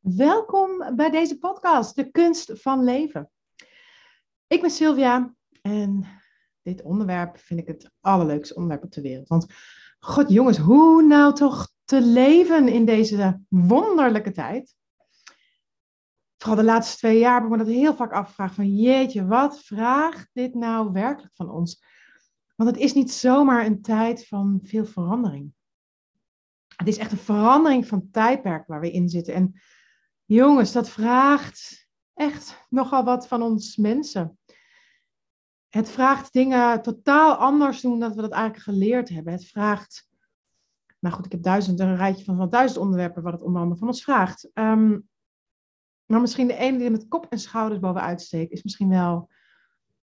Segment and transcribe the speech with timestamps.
[0.00, 3.30] Welkom bij deze podcast, De Kunst van Leven.
[4.46, 6.06] Ik ben Sylvia en
[6.62, 9.28] dit onderwerp vind ik het allerleukste onderwerp op de wereld.
[9.28, 9.46] Want,
[9.98, 14.74] god jongens, hoe nou toch te leven in deze wonderlijke tijd?
[16.36, 19.60] Vooral de laatste twee jaar heb ik me dat heel vaak afgevraagd van jeetje, wat
[19.62, 21.84] vraagt dit nou werkelijk van ons?
[22.56, 25.52] Want het is niet zomaar een tijd van veel verandering.
[26.76, 29.34] Het is echt een verandering van tijdperk waar we in zitten.
[29.34, 29.60] En
[30.34, 34.38] jongens, dat vraagt echt nogal wat van ons mensen.
[35.68, 39.32] Het vraagt dingen totaal anders doen dan we dat eigenlijk geleerd hebben.
[39.32, 40.08] Het vraagt,
[40.98, 43.78] nou goed, ik heb duizend, een rijtje van, van duizend onderwerpen wat het onder andere
[43.78, 44.50] van ons vraagt.
[44.52, 44.98] Ehm,
[46.06, 49.30] maar misschien de ene die met kop en schouders bovenuit steekt, is misschien wel,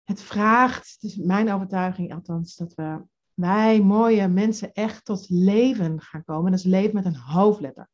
[0.04, 3.02] het vraagt, het is mijn overtuiging althans, dat we,
[3.34, 6.46] wij mooie mensen echt tot leven gaan komen.
[6.46, 7.90] En dat is leven met een hoofdletter.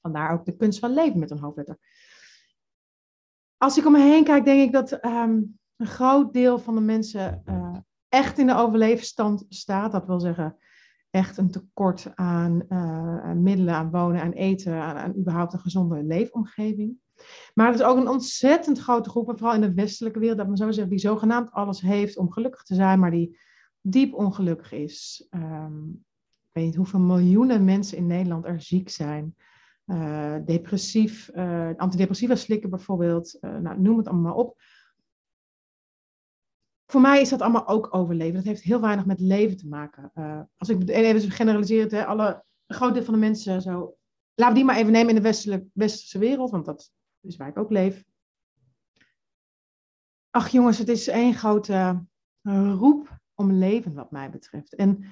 [0.00, 1.78] Vandaar ook de kunst van leven met een hoofdletter.
[3.56, 5.42] Als ik om me heen kijk, denk ik dat ehm,
[5.76, 7.76] een groot deel van de mensen uh,
[8.08, 9.92] echt in de overleefstand staat.
[9.92, 10.56] Dat wil zeggen,
[11.10, 16.98] echt een tekort aan, uh, middelen, aan wonen, aan eten, aan, überhaupt een gezonde leefomgeving.
[17.54, 20.56] Maar er is ook een ontzettend grote groep, vooral in de westelijke wereld, dat men
[20.56, 23.38] zo zeggen, die zogenaamd alles heeft om gelukkig te zijn, maar die
[23.80, 25.26] diep ongelukkig is.
[25.30, 29.34] Um, ik weet niet hoeveel miljoenen mensen in Nederland er ziek zijn.
[29.90, 34.56] Uh, depressief, uh, antidepressiva slikken bijvoorbeeld, uh, nou, noem het allemaal op
[36.90, 38.34] voor mij is dat allemaal ook overleven.
[38.34, 40.12] Dat heeft heel weinig met leven te maken.
[40.56, 43.96] Als ik even generaliseer het, hè, alle, een groot deel van de mensen zo.
[44.34, 47.58] Laten we die maar even nemen in de westerse wereld, want dat is waar ik
[47.58, 48.04] ook leef.
[50.30, 52.04] Ach jongens, het is één grote
[52.42, 54.74] roep om leven wat mij betreft.
[54.74, 55.04] En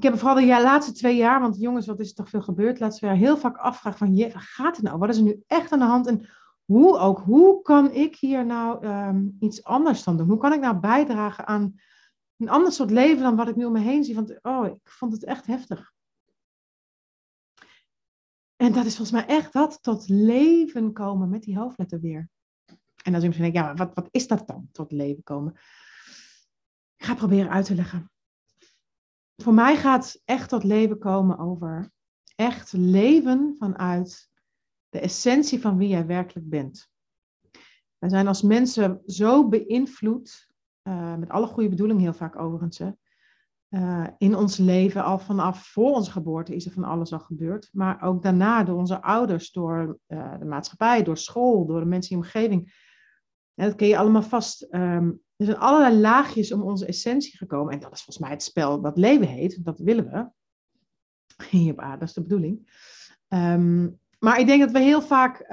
[0.00, 2.80] ik heb vooral de laatste twee jaar, want jongens, wat is er toch veel gebeurd?
[2.80, 4.98] Laatste jaar heel vaak afgevraagd van, je, gaat het nou?
[4.98, 6.06] Wat is er nu echt aan de hand?
[6.06, 6.28] En
[6.64, 10.28] hoe ook, hoe kan ik hier nou um, iets anders dan doen?
[10.28, 11.74] Hoe kan ik nou bijdragen aan
[12.36, 14.14] een ander soort leven dan wat ik nu om me heen zie?
[14.14, 15.92] Want oh, ik vond het echt heftig.
[18.56, 22.28] En dat is volgens mij echt dat tot leven komen met die hoofdletter weer.
[23.04, 25.52] En als je misschien denkt, ja, wat, wat is dat dan, tot leven komen?
[26.96, 28.10] Ik ga proberen uit te leggen.
[29.42, 31.90] Voor mij gaat echt tot leven komen over
[32.36, 34.30] echt leven vanuit
[34.88, 36.88] de essentie van wie jij werkelijk bent.
[37.98, 40.48] Wij zijn als mensen zo beïnvloed,
[40.82, 42.80] uh, met alle goede bedoelingen heel vaak overigens,
[43.68, 47.68] uh, in ons leven, al vanaf voor onze geboorte is er van alles al gebeurd,
[47.72, 52.10] maar ook daarna door onze ouders, door uh, de maatschappij, door school, door de mensen
[52.10, 52.88] in de omgeving.
[53.54, 54.66] Dat ken je allemaal vast.
[54.70, 57.72] Um, er zijn allerlei laagjes om onze essentie gekomen.
[57.72, 59.64] En dat is volgens mij het spel dat leven heet.
[59.64, 60.28] Dat willen we.
[61.50, 62.68] Hier op aarde, dat is de bedoeling.
[63.28, 65.48] Um, maar ik denk dat we heel vaak um,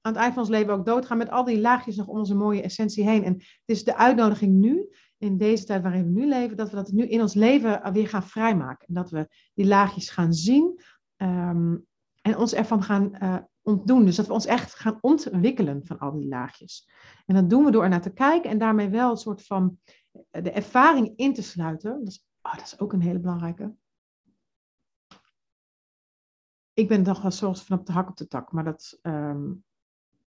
[0.00, 2.34] aan het eind van ons leven ook doodgaan met al die laagjes nog om onze
[2.34, 3.24] mooie essentie heen.
[3.24, 4.88] En het is de uitnodiging nu,
[5.18, 8.08] in deze tijd waarin we nu leven, dat we dat nu in ons leven weer
[8.08, 8.88] gaan vrijmaken.
[8.88, 10.80] En dat we die laagjes gaan zien
[11.16, 11.86] um,
[12.22, 14.04] en ons ervan gaan uh, ontdoen.
[14.04, 16.88] Dus dat we ons echt gaan ontwikkelen van al die laagjes.
[17.26, 19.78] En dat doen we door er naar te kijken en daarmee wel een soort van
[20.30, 21.98] de ervaring in te sluiten.
[21.98, 23.74] Dat is, oh, dat is ook een hele belangrijke
[26.74, 28.52] ik ben toch wel soms van op de hak op de tak.
[28.52, 28.98] Maar dat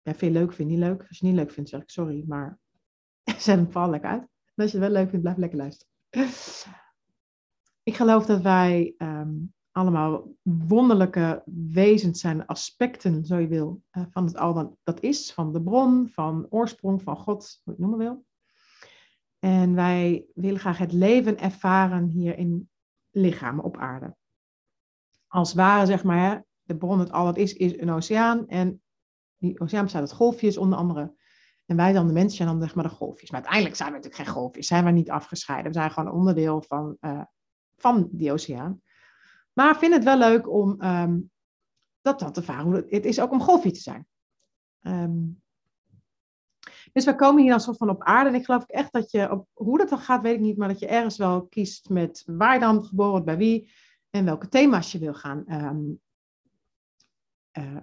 [0.03, 0.99] ja, vind je leuk, vind je niet leuk.
[1.09, 2.25] Als je het niet leuk vindt, zeg ik sorry.
[2.27, 2.59] Maar
[3.25, 4.29] zet hem vooral lekker uit.
[4.55, 5.93] Als je het wel leuk vindt, blijf lekker luisteren.
[7.83, 14.25] Ik geloof dat wij um, allemaal wonderlijke wezens zijn, aspecten, zo je wil, uh, van
[14.25, 15.33] het al dat is.
[15.33, 18.25] Van de bron, van oorsprong, van God, hoe je het noemen wil.
[19.39, 22.69] En wij willen graag het leven ervaren hier in
[23.11, 24.17] lichamen op aarde
[25.35, 28.49] als ware, zeg maar, de bron, het al wat is, is een oceaan.
[28.49, 28.83] En
[29.37, 31.15] die oceaan bestaat uit golfjes, onder andere.
[31.67, 33.31] En wij dan, de mensen, zijn dan zeg maar de golfjes.
[33.31, 35.73] Maar uiteindelijk zijn we natuurlijk geen golfjes, zijn we niet afgescheiden.
[35.73, 37.23] We zijn gewoon onderdeel van, uh,
[37.77, 38.81] van die oceaan.
[39.55, 41.31] Maar vind het wel leuk om um,
[42.01, 42.87] dat dan te varen.
[42.89, 44.07] Het is ook om golfje te zijn.
[44.81, 45.43] Um,
[46.93, 48.29] dus we komen hier dan soort van op aarde.
[48.31, 50.69] En ik geloof echt dat je, op, hoe dat dan gaat, weet ik niet, maar
[50.69, 53.73] dat je ergens wel kiest met waar je dan geboren wordt, bij wie
[54.11, 56.01] en welke thema's je wil gaan um,
[57.59, 57.77] uh,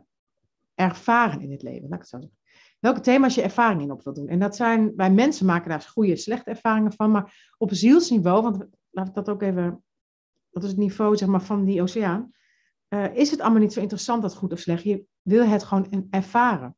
[0.76, 1.90] ervaren in het leven.
[1.90, 2.40] Laat ik het zo zeggen.
[2.80, 4.28] Welke thema's je ervaring in op wil doen.
[4.28, 8.66] En dat zijn, wij mensen maken daar goede, slechte ervaringen van, maar op zielsniveau, want
[8.90, 9.84] laat ik dat ook even,
[10.52, 12.32] dat is het niveau zeg maar, van die oceaan,
[12.90, 14.84] uh, is het allemaal niet zo interessant dat goed of slecht.
[14.84, 16.76] Je wil het gewoon ervaren.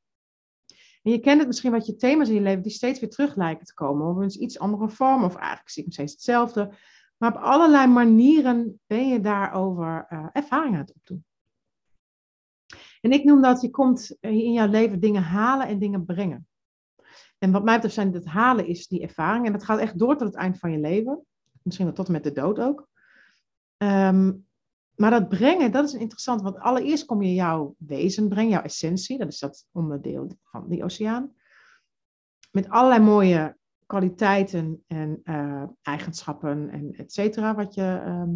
[1.01, 3.35] En je kent het misschien wat je thema's in je leven die steeds weer terug
[3.35, 4.07] lijken te komen.
[4.07, 6.73] Of in iets andere vorm, of eigenlijk zie ik steeds hetzelfde.
[7.17, 11.25] Maar op allerlei manieren ben je daarover uh, ervaring aan het opdoen.
[13.01, 16.47] En ik noem dat, je komt in jouw leven dingen halen en dingen brengen.
[17.37, 19.45] En wat mij betreft zijn dat halen is die ervaring.
[19.45, 21.25] En dat gaat echt door tot het eind van je leven.
[21.61, 22.87] Misschien wel tot en met de dood ook.
[23.83, 24.31] Ehm,
[24.95, 26.41] maar dat brengen, dat is interessant.
[26.41, 29.17] Want allereerst kom je jouw wezen brengen, jouw essentie.
[29.17, 31.33] Dat is dat onderdeel van die oceaan.
[32.51, 37.55] Met allerlei mooie kwaliteiten en uh, eigenschappen en et cetera.
[37.55, 38.31] Wat je, ehm,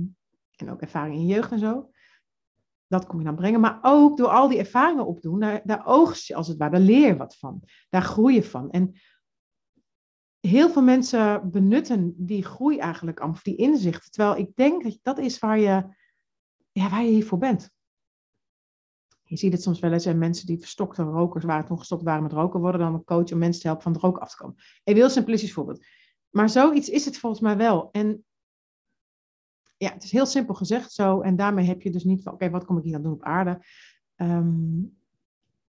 [0.56, 1.90] en ook ervaring in je jeugd en zo.
[2.88, 3.60] Dat kom je dan brengen.
[3.60, 6.82] Maar ook door al die ervaringen opdoen, daar, daar oogst je als het ware, daar
[6.82, 7.64] leer je wat van.
[7.90, 8.70] Daar groei je van.
[8.70, 8.94] En
[10.40, 14.12] heel veel mensen benutten die groei eigenlijk, of die inzichten.
[14.12, 15.84] Terwijl ik denk dat dat is waar je,
[16.72, 17.70] ja, waar je hiervoor bent.
[19.24, 22.24] Je ziet het soms wel eens in mensen die verstokte rokers waren, toen gestopt waren
[22.24, 24.38] met roken, worden dan een coach om mensen te helpen van de rook af te
[24.38, 24.56] komen.
[24.84, 25.86] Een heel simplistisch voorbeeld.
[26.30, 27.92] Maar zoiets is het volgens mij wel.
[27.92, 28.26] En
[29.78, 31.22] ja, het is heel simpel gezegd zo.
[31.22, 33.24] En daarmee heb je dus niet van, oké, wat kom ik hier aan doen op
[33.24, 33.66] aarde?
[34.16, 34.80] Ehm,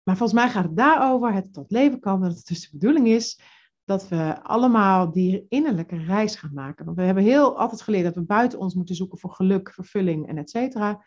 [0.03, 3.07] maar volgens mij gaat het daarover, het tot leven komen, dat het dus de bedoeling
[3.07, 3.39] is
[3.85, 6.85] dat we allemaal die innerlijke reis gaan maken.
[6.85, 10.27] Want we hebben heel altijd geleerd dat we buiten ons moeten zoeken voor geluk, vervulling
[10.27, 11.05] en et cetera.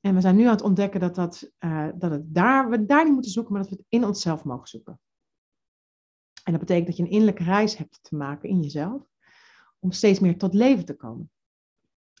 [0.00, 3.04] En we zijn nu aan het ontdekken dat, dat, uh, dat het daar, we daar
[3.04, 5.00] niet moeten zoeken, maar dat we het in onszelf mogen zoeken.
[6.42, 9.02] En dat betekent dat je een innerlijke reis hebt te maken in jezelf,
[9.78, 11.30] om steeds meer tot leven te komen.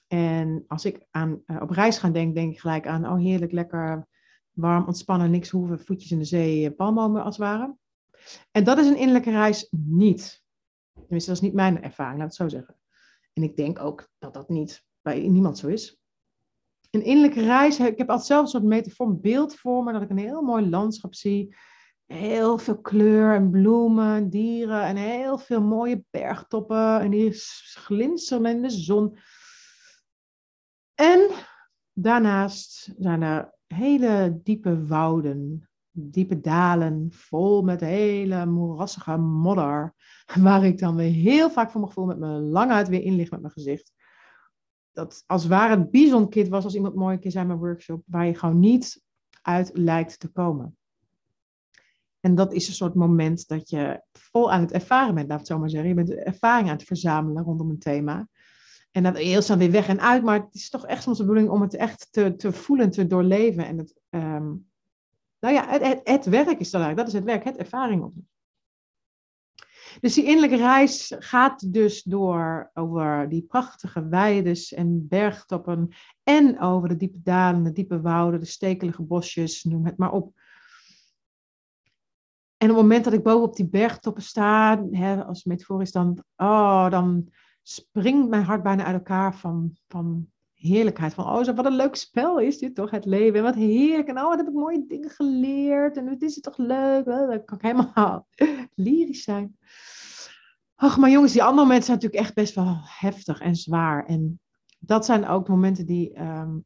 [0.06, 3.52] En als ik aan, uh, op reis ga denken, denk ik gelijk aan, oh heerlijk,
[3.52, 4.06] lekker
[4.50, 7.76] warm, ontspannen, niks hoeven, voetjes in de zee, eh, palmbomen als het ware.
[8.50, 10.42] En dat is een innerlijke reis niet.
[10.92, 12.76] Tenminste, dat is niet mijn ervaring, laat het zo zeggen.
[13.32, 15.98] En ik denk ook dat dat niet bij niemand zo is.
[16.90, 20.10] Een innerlijke reis, ik heb altijd zelf een soort metafoor, beeld voor me, dat ik
[20.10, 21.56] een heel mooi landschap zie.
[22.06, 27.00] Heel veel kleur en bloemen, dieren en heel veel mooie bergtoppen.
[27.00, 27.30] En die
[27.74, 29.18] glinsteren in de zon.
[30.94, 31.30] En
[31.92, 39.94] daarnaast zijn er hele diepe wouden diepe dalen, vol met hele moerassige modder.
[40.40, 43.16] Waar ik dan weer heel vaak voor mijn gevoel met mijn lang uit weer in
[43.16, 43.92] lig met mijn gezicht.
[44.92, 48.02] Dat als het ware een bizonkit was, als iemand mooi een keer zei mijn workshop,
[48.06, 49.02] waar je gewoon niet
[49.42, 50.76] uit lijkt te komen.
[52.20, 55.46] En dat is een soort moment dat je vol aan het ervaren bent, laat het
[55.46, 55.88] zo maar zeggen.
[55.88, 58.28] Je bent ervaring aan het verzamelen rondom een thema.
[58.90, 61.24] En dat eerst dan weer weg en uit, maar het is toch echt soms de
[61.24, 64.52] bedoeling om het echt te, te voelen, te doorleven en het ehm,
[65.44, 66.96] nou ja, het, het, werk is dat eigenlijk.
[66.96, 68.14] Dat is het werk, het ervaring op.
[70.00, 75.88] Dus die innerlijke reis gaat dus door over die prachtige weides en bergtoppen
[76.22, 80.32] en over de diepe dalen, de diepe wouden, de stekelige bosjes, noem het maar op.
[82.56, 86.24] En op het moment dat ik boven op die bergtoppen sta, hè, als metaforisch, dan,
[86.36, 87.28] oh, dan
[87.62, 90.32] springt mijn hart bijna uit elkaar van, van
[90.66, 91.14] heerlijkheid.
[91.14, 93.34] Van, oh, wat een leuk spel is dit toch, het leven.
[93.34, 94.08] En wat heerlijk.
[94.08, 95.96] En oh, wat heb ik mooie dingen geleerd.
[95.96, 97.04] En het is toch leuk.
[97.04, 98.26] Dan kan ik helemaal
[98.74, 99.56] lyrisch zijn.
[100.74, 104.06] Ach, maar jongens, die andere momenten zijn natuurlijk echt best wel heftig en zwaar.
[104.06, 104.40] En
[104.78, 106.20] dat zijn ook momenten die...
[106.20, 106.64] Um,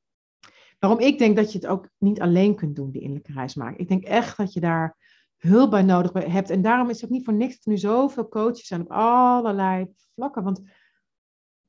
[0.79, 3.81] waarom ik denk dat je het ook niet alleen kunt doen, die innerlijke reis maken.
[3.81, 4.97] Ik denk echt dat je daar
[5.37, 6.51] hulp bij nodig hebt.
[6.51, 8.91] En daarom is het ook niet voor niks dat er nu zoveel coaches zijn op
[8.91, 10.43] allerlei vlakken.
[10.43, 10.63] Want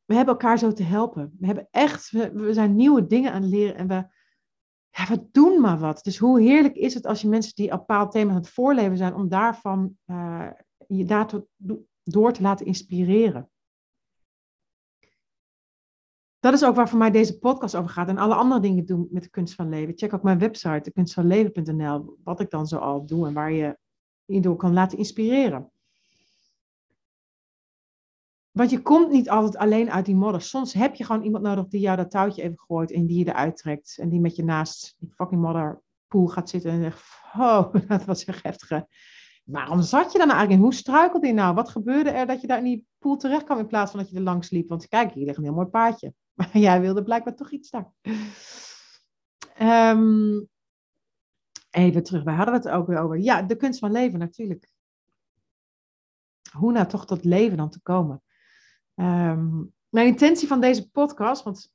[0.09, 1.35] we hebben elkaar zo te helpen.
[1.39, 4.07] We hebben echt, we, zijn nieuwe dingen aan het leren en we,
[4.89, 6.03] ja, we doen maar wat.
[6.03, 8.97] Dus hoe heerlijk is het als je mensen die op bepaald thema aan het voorleven
[8.97, 10.49] zijn, om daarvan uh,
[10.87, 11.47] je daardoor
[12.03, 13.49] door te laten inspireren.
[16.39, 19.07] Dat is ook waar voor mij deze podcast over gaat en alle andere dingen doen
[19.11, 19.97] met de kunst van leven.
[19.97, 23.77] Check ook mijn website, kunstvanleven.nl, wat ik dan zo al doe en waar je
[24.25, 25.71] je door kan laten inspireren.
[28.51, 30.41] Want je komt niet altijd alleen uit die modder.
[30.41, 33.27] Soms heb je gewoon iemand nodig die jou dat touwtje even gooit en die je
[33.27, 33.97] eruit trekt.
[33.99, 37.03] En die met je naast die fucking modderpoel gaat zitten en zegt,
[37.37, 38.83] oh, dat was echt heftig.
[39.43, 40.65] Waarom zat je dan eigenlijk in?
[40.65, 41.55] Hoe struikelde je nou?
[41.55, 44.09] Wat gebeurde er dat je daar in die poel terecht kwam in plaats van dat
[44.09, 44.69] je er langs liep?
[44.69, 46.13] Want kijk, hier ligt een heel mooi paardje.
[46.39, 47.91] Maar jij wilde blijkbaar toch iets daar.
[49.61, 50.49] Um,
[51.69, 53.19] even terug, waar hadden we het ook weer over?
[53.19, 54.69] Ja, de kunst van leven natuurlijk.
[56.51, 58.21] Hoe nou toch tot leven dan te komen?
[59.01, 61.73] Um, mijn intentie van deze podcast, want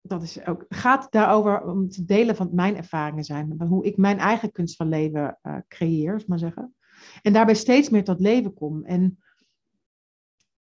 [0.00, 3.62] dat is ook, gaat daarover om te delen van mijn ervaringen zijn.
[3.62, 6.74] Hoe ik mijn eigen kunst van leven uh, creëer, maar zeggen.
[7.22, 8.84] En daarbij steeds meer tot leven kom.
[8.84, 9.22] En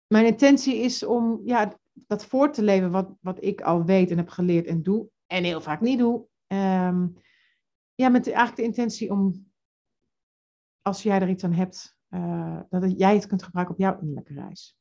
[0.08, 4.18] mijn intentie is om ja, dat voor te leven wat, wat ik al weet en
[4.18, 5.10] heb geleerd en doe.
[5.28, 6.26] En heel vaak niet doe.
[6.48, 7.18] Um,
[7.96, 9.52] ja, met eigenlijk de intentie om,
[10.82, 14.34] als jij er iets aan hebt, uh, dat jij het kunt gebruiken op jouw innerlijke
[14.34, 14.78] reis.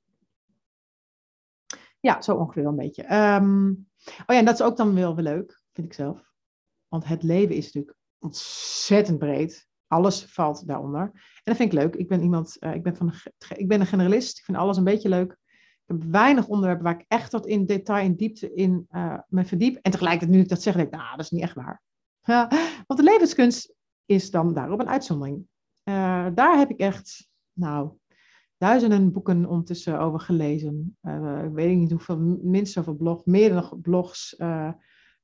[2.02, 3.02] Ja, zo ongeveer een beetje.
[3.14, 6.32] Um, oh ja, en dat is ook dan wel weer leuk, vind ik zelf.
[6.88, 9.68] Want het leven is natuurlijk ontzettend breed.
[9.86, 11.02] Alles valt daaronder.
[11.02, 11.94] En dat vind ik leuk.
[11.94, 13.12] Ik ben iemand, uh, ik, ben van,
[13.56, 14.38] ik ben een generalist.
[14.38, 15.32] Ik vind alles een beetje leuk.
[15.32, 19.44] Ik heb weinig onderwerpen waar ik echt tot in detail en diepte in uh, me
[19.44, 19.78] verdiep.
[19.82, 21.82] En tegelijkertijd, nu ik dat zeg, denk ik, nou, dat is niet echt waar.
[22.22, 22.48] Ja,
[22.86, 25.46] want de levenskunst is dan daarop een uitzondering.
[25.84, 27.92] Uh, daar heb ik echt, nou,
[28.62, 30.96] duizenden boeken ondertussen over gelezen.
[31.02, 34.36] Uh, ik weet niet hoeveel, minstens over blogs, meer dan blogs,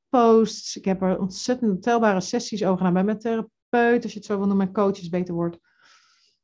[0.08, 0.76] posts.
[0.76, 4.38] Ik heb er ontzettend telbare sessies over gedaan bij mijn therapeut, als je het zo
[4.38, 5.58] wil noemen, mijn coaches beter wordt.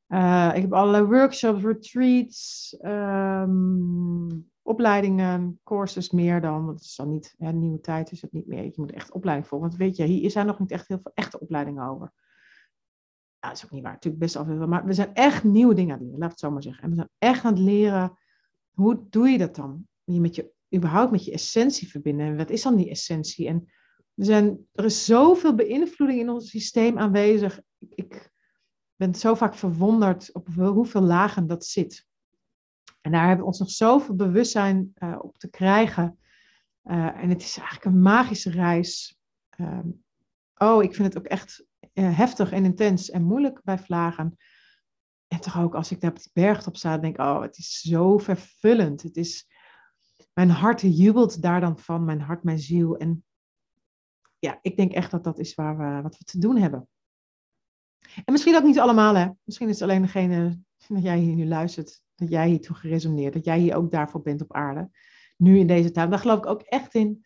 [0.09, 6.65] Uh, ik heb allerlei workshops, retreats, um, opleidingen, courses meer dan.
[6.65, 8.65] Want het is dan niet, nieuwe tijd is het niet meer.
[8.65, 9.69] Je moet echt opleiding volgen.
[9.69, 12.13] Want weet je, hier zijn nog niet echt heel veel echte opleidingen over.
[13.45, 13.93] Ja, dat is ook niet waar.
[13.93, 14.67] Natuurlijk best wel veel.
[14.67, 16.83] Maar we zijn echt nieuwe dingen aan het leren, laat het zo maar zeggen.
[16.83, 18.19] En we zijn echt aan het leren,
[18.71, 19.87] hoe doe je dat dan?
[20.05, 22.27] Je met je, überhaupt met je essentie verbinden.
[22.27, 23.49] En wat is dan die essentie?
[23.49, 23.73] En
[24.15, 27.61] we zijn, er is zoveel beïnvloeding in ons systeem aanwezig.
[27.89, 28.31] Ik
[28.97, 32.07] ben zo vaak verwonderd op hoeveel lagen dat zit.
[33.01, 36.19] En daar hebben we ons nog zoveel bewustzijn uh, op te krijgen.
[36.85, 39.19] Uh, en het is eigenlijk een magische reis.
[39.61, 40.05] Um,
[40.57, 41.65] oh, ik vind het ook echt
[42.03, 44.37] heftig en intens en moeilijk bij vlagen.
[45.29, 47.81] En toch ook als ik daar op die bergtop sta, denk ik, oh, het is
[47.81, 49.03] zo vervullend.
[49.03, 49.47] Het is,
[50.33, 52.97] mijn hart jubelt daar dan van, mijn hart, mijn ziel.
[52.97, 53.25] En
[54.39, 56.89] ja, ik denk echt dat dat is waar we, wat we te doen hebben.
[58.25, 59.29] En misschien ook niet allemaal, hè.
[59.45, 63.45] Misschien is het alleen degene dat jij hier nu luistert, dat jij hiertoe geresoneerd, dat
[63.45, 64.91] jij hier ook daarvoor bent op aarde.
[65.37, 66.11] Nu in deze tijd.
[66.11, 67.25] Daar geloof ik ook echt in.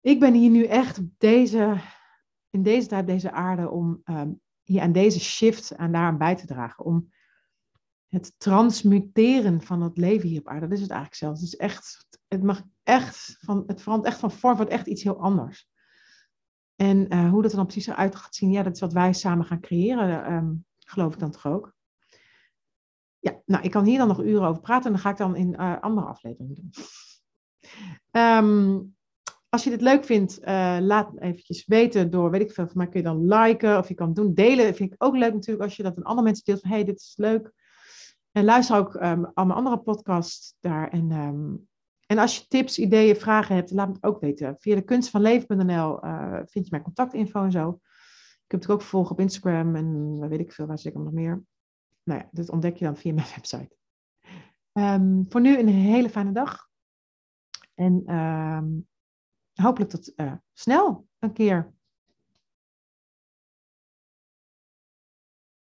[0.00, 1.80] Ik ben hier nu echt op deze
[2.56, 6.46] in deze tijd, deze aarde, om um, hier aan deze shift aan daaraan bij te
[6.46, 6.84] dragen.
[6.84, 7.12] Om
[8.08, 10.66] het transmuteren van het leven hier op aarde.
[10.66, 11.40] Dat is het eigenlijk zelfs.
[11.40, 15.02] Het is echt, het mag echt van, het verandert echt van vorm, wordt echt iets
[15.02, 15.68] heel anders.
[16.76, 19.12] En uh, hoe dat er dan precies eruit gaat zien, ja, dat is wat wij
[19.12, 21.74] samen gaan creëren, um, geloof ik dan toch ook.
[23.18, 25.36] Ja, nou, ik kan hier dan nog uren over praten en dan ga ik dan
[25.36, 26.70] in uh, andere afleveringen doen.
[28.22, 28.95] Um,
[29.56, 33.00] als je dit leuk vindt, uh, laat eventjes weten door, weet ik veel, van kun
[33.00, 34.34] je dan liken of je kan doen.
[34.34, 36.84] Delen vind ik ook leuk natuurlijk als je dat aan andere mensen deelt van, hey,
[36.84, 37.52] dit is leuk.
[38.32, 40.88] En luister ook um, al mijn andere podcasts daar.
[40.88, 41.68] En, um,
[42.06, 44.56] en als je tips, ideeën, vragen hebt, laat het ook weten.
[44.58, 47.80] Via de kunstvanleven.nl uh, vind je mijn contactinfo en zo.
[48.44, 51.12] Ik heb het ook volgen op Instagram en weet ik veel, waar zit ik nog
[51.12, 51.42] meer.
[52.02, 53.76] Nou ja, dat ontdek je dan via mijn website.
[54.72, 56.68] Um, voor nu een hele fijne dag.
[57.74, 58.02] En
[59.62, 61.74] hopelijk tot uh, snel een keer.